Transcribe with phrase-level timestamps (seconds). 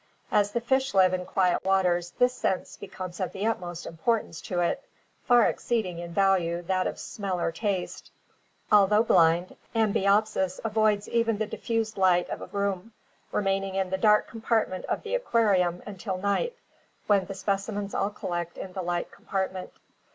[0.31, 4.41] As the fish live in quiet waters this sense becomes of the ut most importance
[4.41, 4.83] to it,
[5.25, 8.09] far exceeding in value that of smell or taste.
[8.71, 12.93] Although blind, Ambiyopsis avoids even the diffused light of a room,
[13.31, 16.55] remaining in the dark compartment of the aquarium until night,
[17.05, 19.71] when the specimens all collect in the light compartment.